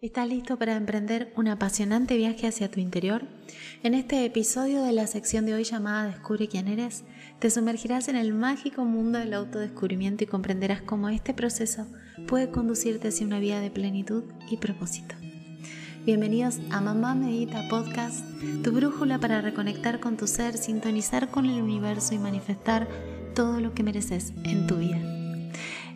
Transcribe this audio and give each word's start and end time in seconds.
¿Estás 0.00 0.28
listo 0.28 0.56
para 0.56 0.76
emprender 0.76 1.32
un 1.34 1.48
apasionante 1.48 2.16
viaje 2.16 2.46
hacia 2.46 2.70
tu 2.70 2.78
interior? 2.78 3.26
En 3.82 3.94
este 3.94 4.24
episodio 4.24 4.84
de 4.84 4.92
la 4.92 5.08
sección 5.08 5.44
de 5.44 5.54
hoy 5.54 5.64
llamada 5.64 6.06
Descubre 6.06 6.46
quién 6.46 6.68
eres, 6.68 7.02
te 7.40 7.50
sumergirás 7.50 8.06
en 8.06 8.14
el 8.14 8.32
mágico 8.32 8.84
mundo 8.84 9.18
del 9.18 9.34
autodescubrimiento 9.34 10.22
y 10.22 10.28
comprenderás 10.28 10.82
cómo 10.82 11.08
este 11.08 11.34
proceso 11.34 11.88
puede 12.28 12.48
conducirte 12.48 13.08
hacia 13.08 13.26
una 13.26 13.40
vida 13.40 13.58
de 13.58 13.72
plenitud 13.72 14.22
y 14.48 14.58
propósito. 14.58 15.16
Bienvenidos 16.06 16.60
a 16.70 16.80
Mamá 16.80 17.16
Medita 17.16 17.66
Podcast, 17.68 18.24
tu 18.62 18.70
brújula 18.70 19.18
para 19.18 19.40
reconectar 19.40 19.98
con 19.98 20.16
tu 20.16 20.28
ser, 20.28 20.56
sintonizar 20.56 21.28
con 21.28 21.44
el 21.44 21.60
universo 21.60 22.14
y 22.14 22.18
manifestar 22.18 22.86
todo 23.34 23.58
lo 23.58 23.74
que 23.74 23.82
mereces 23.82 24.32
en 24.44 24.68
tu 24.68 24.76
vida. 24.76 25.00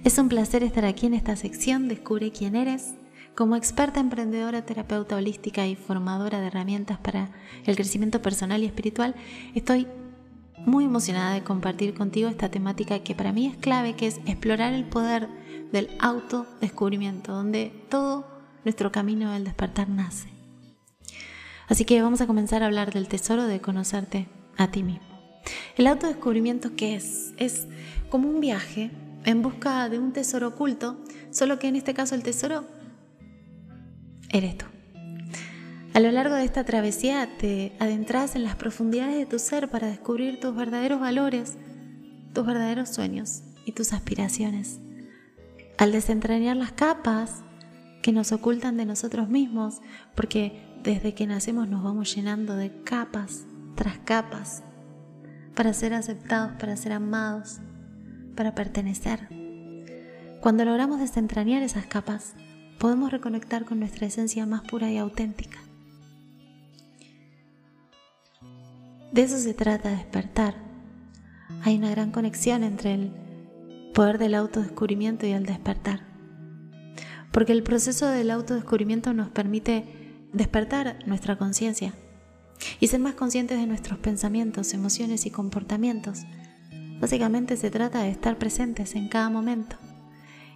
Es 0.02 0.18
un 0.18 0.28
placer 0.28 0.64
estar 0.64 0.86
aquí 0.86 1.06
en 1.06 1.14
esta 1.14 1.36
sección 1.36 1.86
Descubre 1.86 2.32
quién 2.32 2.56
eres 2.56 2.94
como 3.34 3.56
experta 3.56 4.00
emprendedora, 4.00 4.66
terapeuta 4.66 5.16
holística 5.16 5.66
y 5.66 5.76
formadora 5.76 6.40
de 6.40 6.48
herramientas 6.48 6.98
para 6.98 7.30
el 7.64 7.76
crecimiento 7.76 8.20
personal 8.20 8.62
y 8.62 8.66
espiritual, 8.66 9.14
estoy 9.54 9.86
muy 10.58 10.84
emocionada 10.84 11.34
de 11.34 11.42
compartir 11.42 11.94
contigo 11.94 12.28
esta 12.28 12.50
temática 12.50 13.00
que 13.00 13.14
para 13.14 13.32
mí 13.32 13.46
es 13.46 13.56
clave, 13.56 13.94
que 13.94 14.06
es 14.06 14.18
explorar 14.26 14.74
el 14.74 14.84
poder 14.84 15.28
del 15.72 15.88
autodescubrimiento, 15.98 17.32
donde 17.32 17.72
todo 17.88 18.26
nuestro 18.64 18.92
camino 18.92 19.32
del 19.32 19.44
despertar 19.44 19.88
nace. 19.88 20.28
Así 21.68 21.84
que 21.84 22.02
vamos 22.02 22.20
a 22.20 22.26
comenzar 22.26 22.62
a 22.62 22.66
hablar 22.66 22.92
del 22.92 23.08
tesoro 23.08 23.44
de 23.44 23.60
conocerte 23.60 24.28
a 24.58 24.70
ti 24.70 24.82
mismo. 24.82 25.06
El 25.76 25.86
autodescubrimiento, 25.86 26.76
¿qué 26.76 26.94
es? 26.94 27.32
Es 27.38 27.66
como 28.10 28.28
un 28.28 28.40
viaje 28.40 28.90
en 29.24 29.42
busca 29.42 29.88
de 29.88 29.98
un 29.98 30.12
tesoro 30.12 30.48
oculto, 30.48 30.98
solo 31.30 31.58
que 31.58 31.68
en 31.68 31.76
este 31.76 31.94
caso 31.94 32.14
el 32.14 32.22
tesoro 32.22 32.66
eres 34.32 34.58
tú. 34.58 34.66
A 35.94 36.00
lo 36.00 36.10
largo 36.10 36.34
de 36.34 36.44
esta 36.44 36.64
travesía 36.64 37.28
te 37.38 37.72
adentras 37.78 38.34
en 38.34 38.44
las 38.44 38.56
profundidades 38.56 39.16
de 39.16 39.26
tu 39.26 39.38
ser 39.38 39.68
para 39.68 39.88
descubrir 39.88 40.40
tus 40.40 40.56
verdaderos 40.56 41.00
valores, 41.00 41.58
tus 42.32 42.46
verdaderos 42.46 42.88
sueños 42.88 43.42
y 43.66 43.72
tus 43.72 43.92
aspiraciones. 43.92 44.80
Al 45.76 45.92
desentrañar 45.92 46.56
las 46.56 46.72
capas 46.72 47.42
que 48.02 48.12
nos 48.12 48.32
ocultan 48.32 48.78
de 48.78 48.86
nosotros 48.86 49.28
mismos, 49.28 49.80
porque 50.14 50.60
desde 50.82 51.14
que 51.14 51.26
nacemos 51.26 51.68
nos 51.68 51.82
vamos 51.82 52.14
llenando 52.14 52.56
de 52.56 52.72
capas 52.84 53.44
tras 53.74 53.98
capas 53.98 54.62
para 55.54 55.74
ser 55.74 55.92
aceptados, 55.92 56.52
para 56.58 56.76
ser 56.76 56.92
amados, 56.92 57.58
para 58.34 58.54
pertenecer. 58.54 59.28
Cuando 60.40 60.64
logramos 60.64 61.00
desentrañar 61.00 61.62
esas 61.62 61.86
capas, 61.86 62.34
podemos 62.82 63.12
reconectar 63.12 63.64
con 63.64 63.78
nuestra 63.78 64.08
esencia 64.08 64.44
más 64.44 64.62
pura 64.62 64.90
y 64.90 64.98
auténtica. 64.98 65.60
De 69.12 69.22
eso 69.22 69.38
se 69.38 69.54
trata 69.54 69.90
despertar. 69.90 70.56
Hay 71.62 71.76
una 71.76 71.90
gran 71.90 72.10
conexión 72.10 72.64
entre 72.64 72.94
el 72.94 73.12
poder 73.94 74.18
del 74.18 74.34
autodescubrimiento 74.34 75.28
y 75.28 75.30
el 75.30 75.46
despertar. 75.46 76.00
Porque 77.30 77.52
el 77.52 77.62
proceso 77.62 78.08
del 78.08 78.32
autodescubrimiento 78.32 79.12
nos 79.14 79.28
permite 79.28 79.84
despertar 80.32 80.98
nuestra 81.06 81.38
conciencia 81.38 81.94
y 82.80 82.88
ser 82.88 82.98
más 82.98 83.14
conscientes 83.14 83.60
de 83.60 83.68
nuestros 83.68 84.00
pensamientos, 84.00 84.74
emociones 84.74 85.24
y 85.24 85.30
comportamientos. 85.30 86.24
Básicamente 87.00 87.56
se 87.56 87.70
trata 87.70 88.02
de 88.02 88.10
estar 88.10 88.38
presentes 88.38 88.96
en 88.96 89.06
cada 89.08 89.30
momento 89.30 89.76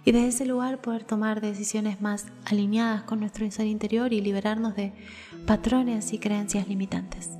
y 0.07 0.13
desde 0.13 0.29
ese 0.29 0.45
lugar 0.45 0.79
poder 0.79 1.03
tomar 1.03 1.41
decisiones 1.41 1.99
más 1.99 2.27
alineadas 2.45 3.03
con 3.03 3.19
nuestro 3.19 3.51
ser 3.51 3.67
interior 3.67 4.13
y 4.13 4.21
liberarnos 4.21 4.73
de 4.73 4.93
patrones 5.45 6.13
y 6.13 6.17
creencias 6.17 6.69
limitantes. 6.69 7.31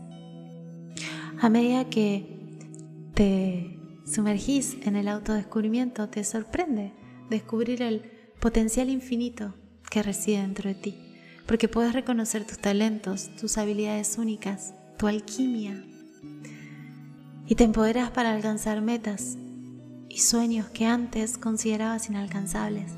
A 1.40 1.48
medida 1.48 1.90
que 1.90 2.28
te 3.14 3.80
sumergís 4.06 4.76
en 4.86 4.98
el 4.98 5.08
autodescubrimiento, 5.08 6.10
te 6.10 6.26
sorprende 6.26 6.92
descubrir 7.30 7.82
el 7.82 8.12
potencial 8.42 8.90
infinito 8.90 9.56
que 9.90 10.04
reside 10.04 10.42
dentro 10.42 10.68
de 10.68 10.76
ti, 10.76 10.98
porque 11.46 11.70
puedes 11.70 11.94
reconocer 11.94 12.46
tus 12.46 12.60
talentos, 12.60 13.34
tus 13.38 13.58
habilidades 13.58 14.18
únicas, 14.18 14.74
tu 14.98 15.08
alquimia, 15.08 15.86
y 17.48 17.56
te 17.56 17.64
empoderas 17.64 18.12
para 18.12 18.34
alcanzar 18.34 18.82
metas 18.82 19.38
y 20.10 20.20
sueños 20.20 20.68
que 20.70 20.86
antes 20.86 21.38
considerabas 21.38 22.10
inalcanzables. 22.10 22.94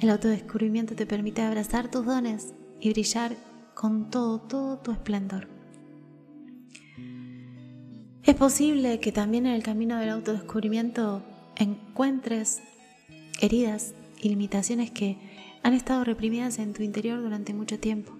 El 0.00 0.10
autodescubrimiento 0.10 0.94
te 0.94 1.06
permite 1.06 1.42
abrazar 1.42 1.90
tus 1.90 2.04
dones 2.04 2.54
y 2.80 2.90
brillar 2.90 3.36
con 3.74 4.10
todo, 4.10 4.40
todo 4.40 4.78
tu 4.78 4.92
esplendor. 4.92 5.48
Es 8.22 8.34
posible 8.34 9.00
que 9.00 9.12
también 9.12 9.46
en 9.46 9.54
el 9.54 9.62
camino 9.62 9.98
del 9.98 10.10
autodescubrimiento 10.10 11.22
encuentres 11.56 12.60
heridas 13.40 13.94
y 14.20 14.28
limitaciones 14.28 14.90
que 14.90 15.18
han 15.62 15.74
estado 15.74 16.04
reprimidas 16.04 16.58
en 16.58 16.72
tu 16.72 16.82
interior 16.82 17.22
durante 17.22 17.54
mucho 17.54 17.78
tiempo. 17.78 18.12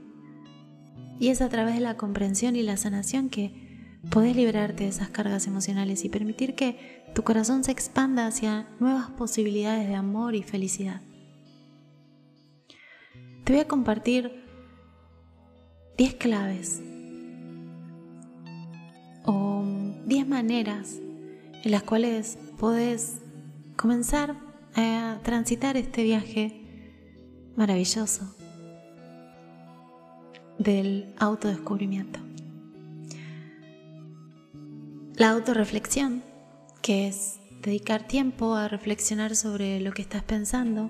Y 1.19 1.29
es 1.29 1.41
a 1.41 1.49
través 1.49 1.75
de 1.75 1.81
la 1.81 1.97
comprensión 1.97 2.57
y 2.57 2.63
la 2.63 2.77
sanación 2.77 3.31
que 3.31 3.67
Podés 4.11 4.37
liberarte 4.37 4.85
de 4.85 4.91
esas 4.91 5.09
cargas 5.09 5.47
emocionales 5.47 6.05
y 6.05 6.09
permitir 6.09 6.55
que 6.55 7.05
tu 7.17 7.25
corazón 7.25 7.65
se 7.65 7.73
expanda 7.73 8.27
hacia 8.27 8.69
nuevas 8.79 9.09
posibilidades 9.09 9.89
de 9.89 9.95
amor 9.95 10.35
y 10.35 10.43
felicidad. 10.43 11.01
Te 13.43 13.55
voy 13.55 13.63
a 13.63 13.67
compartir 13.67 14.45
10 15.97 16.15
claves 16.17 16.83
o 19.25 19.65
10 20.05 20.29
maneras 20.29 20.99
en 21.65 21.71
las 21.71 21.85
cuales 21.85 22.37
podés 22.59 23.23
comenzar 23.77 24.37
a 24.75 25.19
transitar 25.23 25.79
este 25.79 26.03
viaje 26.03 27.49
maravilloso 27.57 28.37
del 30.59 31.15
autodescubrimiento. 31.17 32.21
La 35.15 35.31
autorreflexión, 35.31 36.23
que 36.87 37.09
es 37.09 37.41
dedicar 37.63 38.07
tiempo 38.07 38.55
a 38.55 38.69
reflexionar 38.69 39.35
sobre 39.35 39.81
lo 39.81 39.91
que 39.91 40.03
estás 40.03 40.23
pensando, 40.23 40.89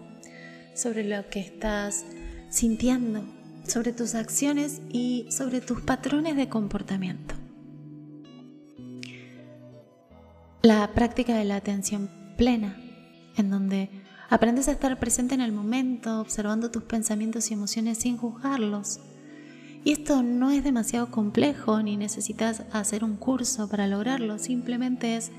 sobre 0.75 1.05
lo 1.05 1.27
que 1.31 1.41
estás 1.41 2.05
sintiendo, 2.51 3.25
sobre 3.67 3.95
tus 3.95 4.15
acciones 4.15 4.83
y 4.91 5.27
sobre 5.31 5.63
tus 5.63 5.81
patrones 5.81 6.37
de 6.37 6.51
comportamiento. 6.51 7.35
La 10.61 10.93
práctica 10.93 11.35
de 11.35 11.47
la 11.47 11.57
atención 11.57 12.11
plena, 12.37 12.77
en 13.39 13.49
donde 13.49 13.89
aprendes 14.29 14.69
a 14.69 14.73
estar 14.73 14.99
presente 14.99 15.35
en 15.35 15.41
el 15.41 15.53
momento, 15.53 16.21
observando 16.21 16.71
tus 16.71 16.83
pensamientos 16.83 17.51
y 17.51 17.55
emociones 17.55 17.97
sin 17.97 18.19
juzgarlos 18.19 19.01
y 19.83 19.93
esto 19.93 20.23
no 20.25 20.51
es 20.51 20.63
demasiado 20.63 21.13
complejo 21.13 21.81
ni 21.81 21.97
necesitas 21.97 22.65
hacer 22.73 23.05
un 23.05 23.17
curso 23.17 23.69
para 23.69 23.87
lograrlo, 23.87 24.39
simplemente 24.41 25.17
es 25.17 25.31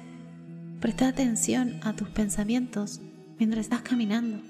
prestar 0.80 1.10
atención 1.10 1.80
a 1.84 1.94
tus 1.94 2.10
pensamientos 2.10 3.02
mientras 3.40 3.66
estás 3.66 3.82
caminando. 3.82 4.42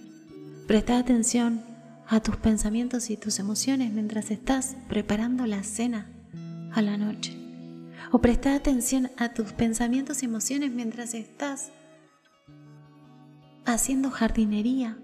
Prestar 0.67 1.01
atención 1.01 1.61
a 2.07 2.19
tus 2.19 2.37
pensamientos 2.37 3.09
y 3.09 3.17
tus 3.17 3.39
emociones 3.39 3.91
mientras 3.93 4.31
estás 4.31 4.75
preparando 4.89 5.45
la 5.45 5.63
cena 5.63 6.09
a 6.73 6.81
la 6.81 6.97
noche. 6.97 7.37
O 8.11 8.19
prestar 8.19 8.53
atención 8.53 9.11
a 9.17 9.33
tus 9.33 9.53
pensamientos 9.53 10.23
y 10.23 10.25
emociones 10.25 10.71
mientras 10.71 11.13
estás 11.13 11.71
haciendo 13.65 14.11
jardinería. 14.11 14.97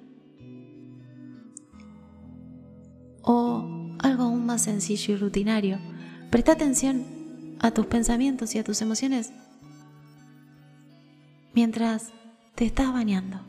O 3.22 3.96
algo 4.00 4.24
aún 4.24 4.46
más 4.46 4.64
sencillo 4.64 5.14
y 5.14 5.18
rutinario. 5.18 5.80
Presta 6.30 6.54
atención 6.54 7.06
a 7.60 7.72
tus 7.72 7.86
pensamientos 7.86 8.56
y 8.56 8.60
a 8.60 8.64
tus 8.64 8.82
emociones 8.82 9.32
mientras 11.54 12.12
te 12.56 12.66
estás 12.66 12.92
bañando. 12.92 13.40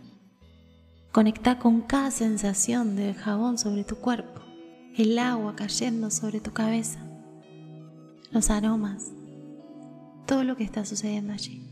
Conecta 1.13 1.59
con 1.59 1.81
cada 1.81 2.11
sensación 2.11 2.97
del 2.97 3.15
jabón 3.15 3.59
sobre 3.59 3.85
tu 3.85 3.97
cuerpo, 3.97 4.43
el 4.97 5.19
agua 5.19 5.57
cayendo 5.57 6.11
sobre 6.11 6.41
tu 6.41 6.53
cabeza, 6.53 6.99
los 8.31 8.51
aromas, 8.51 9.13
todo 10.27 10.45
lo 10.45 10.57
que 10.57 10.65
está 10.65 10.85
sucediendo 10.85 11.33
allí. 11.33 11.63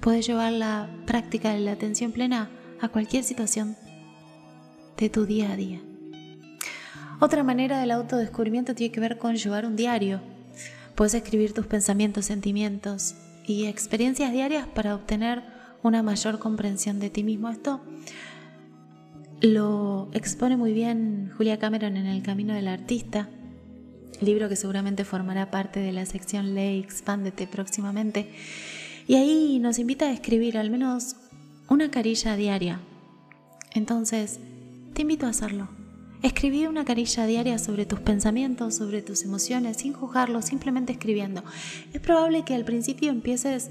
Puedes 0.00 0.26
llevar 0.26 0.52
la 0.52 0.88
práctica 1.06 1.52
de 1.52 1.60
la 1.60 1.72
atención 1.72 2.12
plena 2.12 2.50
a 2.80 2.88
cualquier 2.88 3.22
situación 3.22 3.76
de 4.96 5.10
tu 5.10 5.26
día 5.26 5.52
a 5.52 5.56
día. 5.56 5.80
Otra 7.20 7.42
manera 7.42 7.80
del 7.80 7.90
autodescubrimiento 7.90 8.74
tiene 8.74 8.92
que 8.92 9.00
ver 9.00 9.18
con 9.18 9.36
llevar 9.36 9.66
un 9.66 9.76
diario. 9.76 10.22
Puedes 10.94 11.12
escribir 11.12 11.52
tus 11.52 11.66
pensamientos, 11.66 12.24
sentimientos 12.24 13.14
y 13.50 13.66
experiencias 13.66 14.32
diarias 14.32 14.66
para 14.68 14.94
obtener 14.94 15.42
una 15.82 16.02
mayor 16.04 16.38
comprensión 16.38 17.00
de 17.00 17.10
ti 17.10 17.24
mismo. 17.24 17.50
Esto 17.50 17.80
lo 19.40 20.08
expone 20.12 20.56
muy 20.56 20.72
bien 20.72 21.32
Julia 21.36 21.58
Cameron 21.58 21.96
en 21.96 22.06
El 22.06 22.22
Camino 22.22 22.54
del 22.54 22.68
Artista, 22.68 23.28
libro 24.20 24.48
que 24.48 24.54
seguramente 24.54 25.04
formará 25.04 25.50
parte 25.50 25.80
de 25.80 25.90
la 25.92 26.06
sección 26.06 26.54
Ley 26.54 26.78
Expándete 26.78 27.48
próximamente. 27.48 28.30
Y 29.08 29.16
ahí 29.16 29.58
nos 29.58 29.80
invita 29.80 30.06
a 30.06 30.12
escribir 30.12 30.56
al 30.56 30.70
menos 30.70 31.16
una 31.68 31.90
carilla 31.90 32.36
diaria. 32.36 32.80
Entonces, 33.74 34.38
te 34.94 35.02
invito 35.02 35.26
a 35.26 35.30
hacerlo. 35.30 35.79
Escribí 36.22 36.66
una 36.66 36.84
carilla 36.84 37.24
diaria 37.24 37.58
sobre 37.58 37.86
tus 37.86 38.00
pensamientos, 38.00 38.74
sobre 38.74 39.00
tus 39.00 39.24
emociones, 39.24 39.78
sin 39.78 39.94
juzgarlos, 39.94 40.44
simplemente 40.44 40.92
escribiendo. 40.92 41.42
Es 41.94 42.00
probable 42.00 42.44
que 42.44 42.54
al 42.54 42.66
principio 42.66 43.10
empieces 43.10 43.70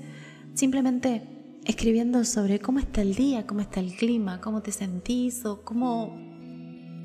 simplemente 0.56 1.22
escribiendo 1.66 2.26
sobre 2.26 2.60
cómo 2.60 2.80
está 2.80 3.02
el 3.02 3.14
día, 3.14 3.46
cómo 3.46 3.62
está 3.62 3.80
el 3.80 3.96
clima, 3.96 4.42
cómo 4.42 4.64
te 4.64 4.72
sentís 4.72 5.46
o 5.46 5.62
cómo... 5.62 6.18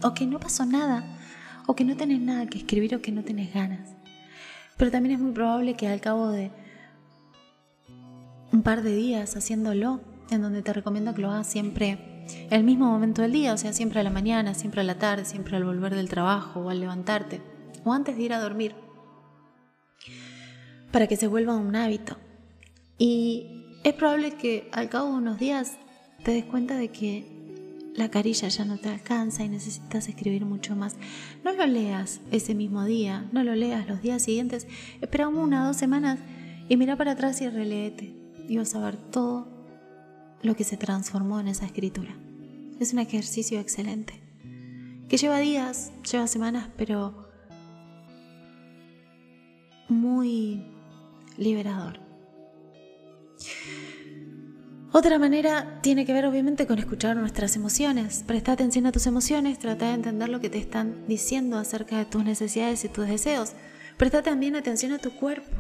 o 0.03 0.15
que 0.15 0.25
no 0.25 0.41
pasó 0.41 0.65
nada, 0.65 1.19
o 1.67 1.77
que 1.77 1.85
no 1.85 1.95
tenés 1.95 2.23
nada 2.23 2.47
que 2.47 2.57
escribir 2.57 2.95
o 2.95 3.03
que 3.03 3.13
no 3.13 3.23
tenés 3.23 3.53
ganas. 3.53 3.91
Pero 4.79 4.91
también 4.91 5.17
es 5.17 5.21
muy 5.21 5.33
probable 5.33 5.75
que 5.75 5.89
al 5.89 6.01
cabo 6.01 6.31
de 6.31 6.53
un 8.51 8.63
par 8.63 8.83
de 8.83 8.97
días 8.97 9.37
haciéndolo, 9.37 10.01
en 10.31 10.41
donde 10.41 10.63
te 10.63 10.73
recomiendo 10.73 11.15
que 11.15 11.21
lo 11.21 11.31
hagas 11.31 11.49
siempre 11.49 12.14
el 12.51 12.65
mismo 12.65 12.87
momento 12.87 13.23
del 13.23 13.33
día, 13.33 13.53
o 13.53 13.57
sea, 13.57 13.73
siempre 13.73 14.01
a 14.01 14.03
la 14.03 14.11
mañana, 14.11 14.55
siempre 14.55 14.81
a 14.81 14.85
la 14.85 14.99
tarde, 14.99 15.25
siempre 15.25 15.57
al 15.57 15.65
volver 15.65 15.95
del 15.95 16.09
trabajo 16.09 16.61
o 16.61 16.71
al 16.71 16.81
levantarte, 16.81 17.41
o 17.85 17.93
antes 17.93 18.17
de 18.17 18.23
ir 18.23 18.33
a 18.33 18.41
dormir, 18.41 18.75
para 20.91 21.07
que 21.07 21.17
se 21.17 21.27
vuelva 21.27 21.57
un 21.57 21.77
hábito. 21.77 22.17
Y 22.99 23.65
es 23.85 23.95
probable 23.95 24.33
que 24.33 24.69
al 24.73 24.89
cabo 24.89 25.11
de 25.11 25.19
unos 25.19 25.39
días 25.39 25.79
te 26.23 26.33
des 26.33 26.45
cuenta 26.45 26.77
de 26.77 26.89
que 26.89 27.35
la 27.95 28.11
carilla 28.11 28.49
ya 28.49 28.65
no 28.65 28.79
te 28.79 28.89
alcanza 28.89 29.45
y 29.45 29.49
necesitas 29.49 30.09
escribir 30.09 30.45
mucho 30.45 30.75
más. 30.75 30.97
No 31.45 31.53
lo 31.53 31.67
leas 31.67 32.21
ese 32.33 32.55
mismo 32.55 32.85
día, 32.85 33.29
no 33.33 33.45
lo 33.45 33.55
leas 33.55 33.89
los 33.89 34.03
días 34.03 34.23
siguientes, 34.23 34.67
espera 35.01 35.29
una 35.29 35.65
o 35.65 35.67
dos 35.69 35.77
semanas 35.77 36.19
y 36.69 36.77
mira 36.77 36.97
para 36.97 37.13
atrás 37.13 37.41
y 37.41 37.49
releete 37.49 38.15
y 38.49 38.57
vas 38.57 38.75
a 38.75 38.81
ver 38.81 38.97
todo 38.97 39.54
lo 40.45 40.55
que 40.55 40.65
se 40.65 40.77
transformó 40.77 41.41
en 41.41 41.49
esa 41.49 41.67
escritura. 41.67 42.15
Es 42.79 42.93
un 42.93 42.99
ejercicio 43.01 43.59
excelente, 43.59 44.21
que 45.09 45.17
lleva 45.17 45.39
días, 45.39 45.93
lleva 46.11 46.27
semanas, 46.27 46.69
pero 46.77 47.29
muy 49.89 50.67
liberador. 51.37 52.01
Otra 54.93 55.19
manera 55.19 55.81
tiene 55.83 56.07
que 56.07 56.13
ver 56.13 56.25
obviamente 56.25 56.69
con 56.69 56.79
escuchar 56.79 57.17
nuestras 57.17 57.57
emociones. 57.57 58.23
Presta 58.25 58.53
atención 58.53 58.87
a 58.87 58.93
tus 58.93 59.09
emociones, 59.09 59.59
trata 59.59 59.89
de 59.89 59.95
entender 59.95 60.29
lo 60.29 60.41
que 60.41 60.51
te 60.51 60.59
están 60.59 61.09
diciendo 61.09 61.59
acerca 61.59 61.99
de 61.99 62.05
tus 62.05 62.23
necesidades 62.25 62.85
y 62.85 62.89
tus 62.89 63.09
deseos. 63.09 63.55
Presta 63.97 64.23
también 64.23 64.55
atención 64.55 64.93
a 64.93 64.99
tu 64.99 65.11
cuerpo. 65.11 65.51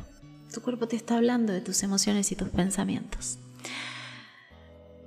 Tu 0.52 0.60
cuerpo 0.60 0.86
te 0.86 0.94
está 0.94 1.16
hablando 1.16 1.52
de 1.52 1.60
tus 1.60 1.82
emociones 1.82 2.30
y 2.30 2.36
tus 2.36 2.48
pensamientos. 2.50 3.38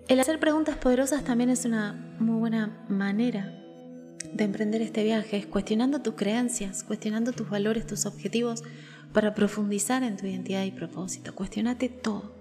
El 0.08 0.22
hacer 0.22 0.40
preguntas 0.40 0.78
poderosas 0.78 1.26
también 1.26 1.50
es 1.50 1.66
una 1.66 2.16
muy 2.20 2.40
buena 2.40 2.86
manera 2.88 3.54
de 4.32 4.44
emprender 4.46 4.82
este 4.82 5.04
viaje, 5.04 5.36
es 5.36 5.46
cuestionando 5.46 6.02
tus 6.02 6.16
creencias, 6.16 6.86
cuestionando 6.86 7.34
tus 7.34 7.50
valores, 7.50 7.86
tus 7.86 8.06
objetivos, 8.06 8.64
para 9.12 9.34
profundizar 9.34 10.04
en 10.04 10.16
tu 10.16 10.26
identidad 10.26 10.64
y 10.64 10.72
propósito. 10.72 11.36
Cuestionate 11.36 11.90
todo. 11.90 12.32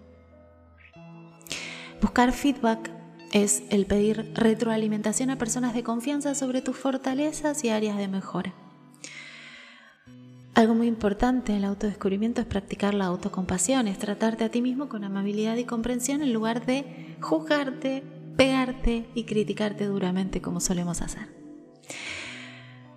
Buscar 2.01 2.33
feedback 2.33 2.89
es 3.33 3.65
el 3.71 3.87
pedir 3.87 4.33
retroalimentación 4.35 5.31
a 5.31 5.39
personas 5.39 5.75
de 5.75 5.83
confianza 5.83 6.37
sobre 6.37 6.63
tus 6.63 6.77
fortalezas 6.77 7.65
y 7.65 7.71
áreas 7.71 7.97
de 7.97 8.07
mejora. 8.07 8.55
Algo 10.57 10.75
muy 10.75 10.87
importante 10.87 11.53
en 11.53 11.59
el 11.59 11.65
autodescubrimiento 11.67 12.41
es 12.41 12.47
practicar 12.47 12.95
la 12.95 13.05
autocompasión, 13.05 13.89
es 13.89 13.99
tratarte 13.99 14.43
a 14.43 14.49
ti 14.49 14.63
mismo 14.63 14.89
con 14.89 15.05
amabilidad 15.05 15.55
y 15.57 15.65
comprensión 15.65 16.23
en 16.23 16.33
lugar 16.33 16.65
de 16.65 17.15
juzgarte, 17.21 18.03
pegarte 18.39 19.07
y 19.15 19.25
criticarte 19.25 19.85
duramente 19.85 20.41
como 20.41 20.61
solemos 20.61 21.03
hacer. 21.03 21.29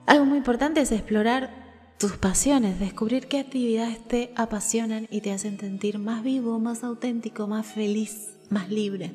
Algo 0.06 0.24
muy 0.24 0.38
importante 0.38 0.80
es 0.80 0.94
explorar 0.94 1.52
tus 1.98 2.14
pasiones, 2.14 2.80
descubrir 2.80 3.28
qué 3.28 3.40
actividades 3.40 4.08
te 4.08 4.32
apasionan 4.38 5.10
y 5.12 5.20
te 5.20 5.34
hacen 5.34 5.60
sentir 5.60 6.00
más 6.00 6.24
vivo, 6.24 6.60
más 6.60 6.86
auténtico, 6.86 7.46
más 7.46 7.66
feliz, 7.66 8.38
más 8.50 8.70
libre. 8.70 9.12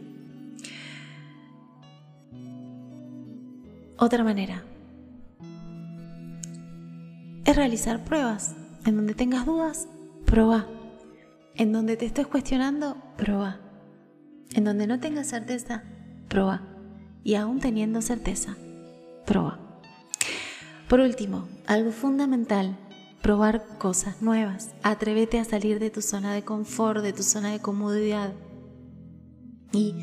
Otra 3.96 4.22
manera, 4.22 4.64
es 7.44 7.56
realizar 7.56 8.04
pruebas. 8.04 8.54
En 8.84 8.96
donde 8.96 9.14
tengas 9.14 9.46
dudas, 9.46 9.88
prueba. 10.26 10.66
En 11.54 11.72
donde 11.72 11.96
te 11.96 12.06
estés 12.06 12.26
cuestionando, 12.26 12.96
prueba. 13.16 13.60
En 14.52 14.64
donde 14.64 14.86
no 14.86 15.00
tengas 15.00 15.28
certeza, 15.28 15.84
prueba. 16.28 16.62
Y 17.22 17.34
aún 17.36 17.60
teniendo 17.60 18.02
certeza, 18.02 18.56
prueba. 19.26 19.58
Por 20.88 21.00
último, 21.00 21.48
algo 21.66 21.92
fundamental, 21.92 22.76
probar 23.22 23.66
cosas 23.78 24.20
nuevas. 24.20 24.70
Atrévete 24.82 25.38
a 25.38 25.44
salir 25.44 25.78
de 25.78 25.90
tu 25.90 26.02
zona 26.02 26.34
de 26.34 26.42
confort, 26.42 27.02
de 27.02 27.12
tu 27.12 27.22
zona 27.22 27.52
de 27.52 27.60
comodidad. 27.60 28.34
Y 29.72 29.94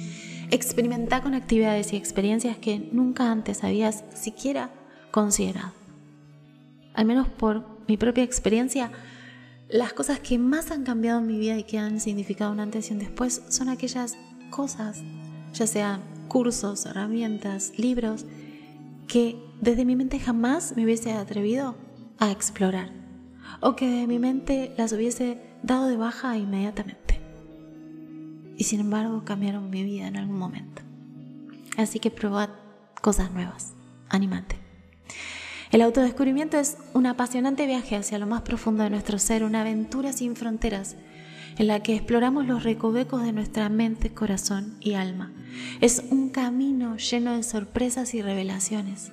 experimenta 0.50 1.22
con 1.22 1.34
actividades 1.34 1.94
y 1.94 1.98
experiencias 1.98 2.58
que 2.58 2.80
nunca 2.92 3.32
antes 3.32 3.64
habías 3.64 4.04
siquiera 4.16 4.72
considerado 5.12 5.81
al 6.94 7.06
menos 7.06 7.28
por 7.28 7.66
mi 7.88 7.98
propia 7.98 8.24
experiencia, 8.24 8.92
las 9.70 9.94
cosas 9.94 10.20
que 10.20 10.38
más 10.38 10.72
han 10.72 10.84
cambiado 10.84 11.20
en 11.20 11.28
mi 11.28 11.40
vida 11.40 11.58
y 11.58 11.64
que 11.64 11.78
han 11.78 12.00
significado 12.00 12.52
un 12.52 12.60
antes 12.60 12.90
y 12.90 12.94
un 12.94 13.00
después 13.00 13.42
son 13.50 13.70
aquellas 13.70 14.18
cosas, 14.50 15.02
ya 15.54 15.68
sean 15.68 16.02
cursos, 16.28 16.86
herramientas, 16.86 17.74
libros, 17.78 18.26
que 19.08 19.38
desde 19.62 19.86
mi 19.86 19.96
mente 19.96 20.20
jamás 20.20 20.76
me 20.76 20.84
hubiese 20.84 21.14
atrevido 21.14 21.76
a 22.20 22.32
explorar 22.32 23.02
o 23.60 23.76
que 23.76 23.90
de 23.90 24.08
mi 24.08 24.20
mente 24.20 24.74
las 24.78 24.94
hubiese 24.94 25.42
dado 25.64 25.88
de 25.88 25.98
baja 25.98 26.38
inmediatamente. 26.38 27.20
Y 28.58 28.64
sin 28.64 28.80
embargo 28.80 29.24
cambiaron 29.26 29.70
mi 29.70 29.84
vida 29.84 30.08
en 30.08 30.18
algún 30.18 30.38
momento. 30.38 30.82
Así 31.78 32.00
que 32.00 32.12
probad 32.12 32.50
cosas 33.02 33.32
nuevas. 33.32 33.74
Animate. 34.10 34.61
El 35.72 35.82
autodescubrimiento 35.82 36.58
es 36.58 36.78
un 36.94 37.06
apasionante 37.06 37.66
viaje 37.66 37.96
hacia 37.96 38.20
lo 38.20 38.28
más 38.28 38.42
profundo 38.42 38.84
de 38.84 38.90
nuestro 38.90 39.18
ser, 39.20 39.46
una 39.46 39.62
aventura 39.62 40.12
sin 40.12 40.36
fronteras 40.36 40.98
en 41.58 41.68
la 41.68 41.82
que 41.82 41.96
exploramos 41.96 42.46
los 42.46 42.64
recovecos 42.64 43.24
de 43.24 43.32
nuestra 43.32 43.70
mente, 43.70 44.14
corazón 44.14 44.76
y 44.82 44.94
alma. 44.94 45.32
Es 45.80 46.04
un 46.10 46.30
camino 46.30 46.98
lleno 46.98 47.36
de 47.36 47.44
sorpresas 47.44 48.14
y 48.14 48.22
revelaciones, 48.22 49.12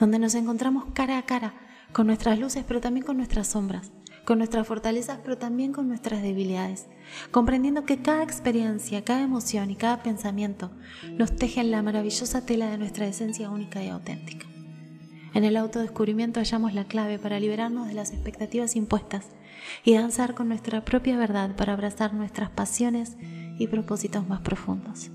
donde 0.00 0.18
nos 0.18 0.34
encontramos 0.34 0.86
cara 0.94 1.16
a 1.16 1.26
cara 1.26 1.54
con 1.92 2.08
nuestras 2.08 2.38
luces, 2.38 2.64
pero 2.66 2.80
también 2.80 3.06
con 3.06 3.16
nuestras 3.16 3.46
sombras, 3.48 3.92
con 4.24 4.38
nuestras 4.38 4.66
fortalezas, 4.66 5.18
pero 5.22 5.38
también 5.38 5.72
con 5.72 5.88
nuestras 5.88 6.22
debilidades, 6.22 6.86
comprendiendo 7.30 7.84
que 7.84 8.02
cada 8.02 8.24
experiencia, 8.24 9.04
cada 9.04 9.22
emoción 9.22 9.70
y 9.70 9.76
cada 9.76 10.02
pensamiento 10.02 10.72
nos 11.16 11.36
tejen 11.36 11.70
la 11.70 11.82
maravillosa 11.82 12.44
tela 12.46 12.68
de 12.68 12.78
nuestra 12.78 13.06
esencia 13.06 13.50
única 13.50 13.82
y 13.82 13.88
auténtica. 13.88 14.49
En 15.32 15.44
el 15.44 15.56
autodescubrimiento 15.56 16.40
hallamos 16.40 16.74
la 16.74 16.84
clave 16.84 17.18
para 17.18 17.38
liberarnos 17.38 17.88
de 17.88 17.94
las 17.94 18.10
expectativas 18.10 18.74
impuestas 18.74 19.26
y 19.84 19.94
danzar 19.94 20.34
con 20.34 20.48
nuestra 20.48 20.84
propia 20.84 21.16
verdad 21.16 21.54
para 21.54 21.74
abrazar 21.74 22.14
nuestras 22.14 22.50
pasiones 22.50 23.16
y 23.58 23.66
propósitos 23.68 24.26
más 24.26 24.40
profundos. 24.40 25.10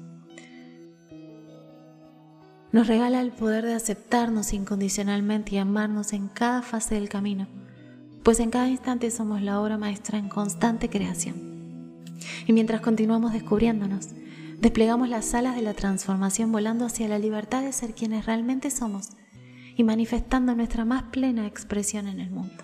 Nos 2.71 2.87
regala 2.87 3.21
el 3.21 3.31
poder 3.31 3.65
de 3.65 3.73
aceptarnos 3.73 4.53
incondicionalmente 4.53 5.55
y 5.55 5.57
amarnos 5.57 6.13
en 6.13 6.27
cada 6.27 6.61
fase 6.61 6.95
del 6.95 7.09
camino, 7.09 7.47
pues 8.23 8.39
en 8.39 8.49
cada 8.51 8.69
instante 8.69 9.11
somos 9.11 9.41
la 9.41 9.61
obra 9.61 9.77
maestra 9.77 10.17
en 10.17 10.29
constante 10.29 10.89
creación. 10.89 11.35
Y 12.47 12.53
mientras 12.53 12.81
continuamos 12.81 13.33
descubriéndonos, 13.33 14.09
desplegamos 14.59 15.09
las 15.09 15.33
alas 15.33 15.55
de 15.55 15.61
la 15.61 15.73
transformación 15.73 16.51
volando 16.51 16.85
hacia 16.85 17.07
la 17.07 17.19
libertad 17.19 17.61
de 17.61 17.71
ser 17.71 17.93
quienes 17.93 18.25
realmente 18.25 18.71
somos 18.71 19.11
y 19.75 19.83
manifestando 19.83 20.55
nuestra 20.55 20.85
más 20.85 21.03
plena 21.03 21.47
expresión 21.47 22.07
en 22.07 22.19
el 22.19 22.31
mundo. 22.31 22.63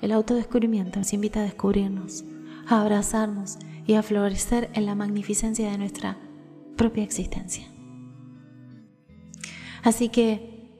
El 0.00 0.12
autodescubrimiento 0.12 1.00
nos 1.00 1.12
invita 1.12 1.40
a 1.40 1.44
descubrirnos, 1.44 2.24
a 2.68 2.80
abrazarnos 2.80 3.58
y 3.86 3.94
a 3.94 4.02
florecer 4.02 4.70
en 4.74 4.86
la 4.86 4.94
magnificencia 4.94 5.70
de 5.70 5.78
nuestra 5.78 6.18
propia 6.76 7.02
existencia. 7.02 7.66
Así 9.82 10.08
que, 10.08 10.70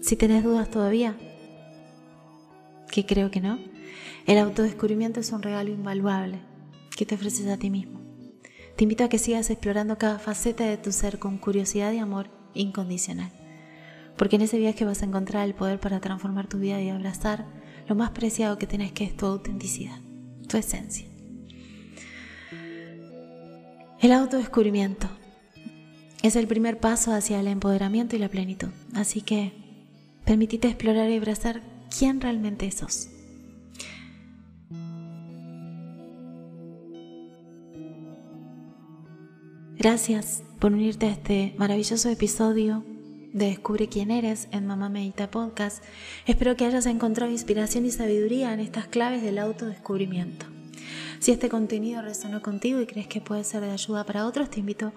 si 0.00 0.16
tenés 0.16 0.42
dudas 0.42 0.70
todavía, 0.70 1.16
que 2.90 3.06
creo 3.06 3.30
que 3.30 3.40
no, 3.40 3.58
el 4.26 4.38
autodescubrimiento 4.38 5.20
es 5.20 5.30
un 5.32 5.42
regalo 5.42 5.70
invaluable 5.70 6.40
que 6.96 7.06
te 7.06 7.14
ofreces 7.14 7.46
a 7.48 7.56
ti 7.56 7.70
mismo 7.70 8.00
Te 8.76 8.84
invito 8.84 9.04
a 9.04 9.08
que 9.08 9.18
sigas 9.18 9.50
explorando 9.50 9.96
cada 9.96 10.18
faceta 10.18 10.64
de 10.64 10.76
tu 10.76 10.92
ser 10.92 11.18
con 11.18 11.38
curiosidad 11.38 11.92
y 11.92 11.98
amor 11.98 12.39
incondicional. 12.54 13.30
Porque 14.16 14.36
en 14.36 14.42
ese 14.42 14.58
viaje 14.58 14.84
vas 14.84 15.02
a 15.02 15.06
encontrar 15.06 15.46
el 15.46 15.54
poder 15.54 15.80
para 15.80 16.00
transformar 16.00 16.46
tu 16.46 16.58
vida 16.58 16.80
y 16.80 16.90
abrazar 16.90 17.46
lo 17.88 17.94
más 17.94 18.10
preciado 18.10 18.58
que 18.58 18.66
tenés 18.66 18.92
que 18.92 19.04
es 19.04 19.16
tu 19.16 19.26
autenticidad, 19.26 19.98
tu 20.48 20.56
esencia. 20.56 21.06
El 24.00 24.12
autodescubrimiento 24.12 25.08
es 26.22 26.36
el 26.36 26.46
primer 26.46 26.78
paso 26.78 27.12
hacia 27.12 27.40
el 27.40 27.48
empoderamiento 27.48 28.16
y 28.16 28.18
la 28.18 28.28
plenitud. 28.28 28.68
Así 28.94 29.22
que 29.22 29.52
permitite 30.24 30.68
explorar 30.68 31.10
y 31.10 31.16
abrazar 31.16 31.62
quién 31.96 32.20
realmente 32.20 32.70
sos. 32.70 33.08
Gracias 39.76 40.42
por 40.60 40.74
unirte 40.74 41.06
a 41.06 41.10
este 41.10 41.54
maravilloso 41.56 42.10
episodio 42.10 42.84
de 43.32 43.46
Descubre 43.46 43.88
quién 43.88 44.10
eres 44.10 44.46
en 44.52 44.66
Mamá 44.66 44.90
Medita 44.90 45.30
Podcast. 45.30 45.82
Espero 46.26 46.54
que 46.54 46.66
hayas 46.66 46.84
encontrado 46.84 47.32
inspiración 47.32 47.86
y 47.86 47.90
sabiduría 47.90 48.52
en 48.52 48.60
estas 48.60 48.86
claves 48.86 49.22
del 49.22 49.38
autodescubrimiento. 49.38 50.44
Si 51.18 51.32
este 51.32 51.48
contenido 51.48 52.02
resonó 52.02 52.42
contigo 52.42 52.78
y 52.82 52.86
crees 52.86 53.06
que 53.06 53.22
puede 53.22 53.42
ser 53.44 53.62
de 53.62 53.70
ayuda 53.70 54.04
para 54.04 54.26
otros, 54.26 54.50
te 54.50 54.60
invito 54.60 54.92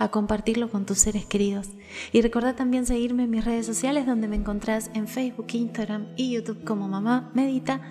a 0.00 0.10
compartirlo 0.10 0.68
con 0.70 0.86
tus 0.86 0.98
seres 0.98 1.26
queridos. 1.26 1.68
Y 2.10 2.22
recuerda 2.22 2.56
también 2.56 2.86
seguirme 2.86 3.24
en 3.24 3.30
mis 3.30 3.44
redes 3.44 3.66
sociales 3.66 4.06
donde 4.06 4.28
me 4.28 4.36
encontrás 4.36 4.90
en 4.94 5.06
Facebook, 5.06 5.48
Instagram 5.52 6.06
y 6.16 6.30
YouTube 6.32 6.64
como 6.64 6.88
Mamá 6.88 7.30
Medita 7.34 7.82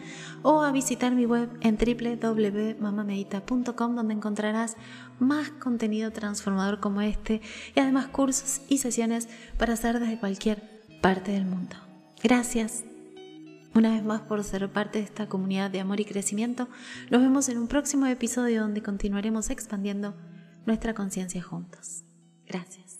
o 0.41 0.63
a 0.63 0.71
visitar 0.71 1.13
mi 1.13 1.27
web 1.27 1.51
en 1.61 1.77
www.mamamedita.com 1.77 3.95
donde 3.95 4.15
encontrarás 4.15 4.75
más 5.19 5.51
contenido 5.51 6.09
transformador 6.11 6.79
como 6.79 7.01
este 7.01 7.41
y 7.75 7.79
además 7.79 8.07
cursos 8.07 8.61
y 8.67 8.79
sesiones 8.79 9.29
para 9.59 9.73
hacer 9.73 9.99
desde 9.99 10.19
cualquier 10.19 10.63
parte 11.01 11.31
del 11.31 11.45
mundo. 11.45 11.75
Gracias 12.23 12.85
una 13.75 13.91
vez 13.91 14.03
más 14.03 14.21
por 14.21 14.43
ser 14.43 14.67
parte 14.71 14.97
de 14.97 15.05
esta 15.05 15.29
comunidad 15.29 15.69
de 15.69 15.79
amor 15.79 15.99
y 15.99 16.05
crecimiento. 16.05 16.69
Nos 17.11 17.21
vemos 17.21 17.49
en 17.49 17.59
un 17.59 17.67
próximo 17.67 18.07
episodio 18.07 18.61
donde 18.61 18.81
continuaremos 18.81 19.51
expandiendo 19.51 20.15
nuestra 20.69 20.93
conciencia 20.93 21.41
juntos. 21.41 22.03
Gracias. 22.45 22.98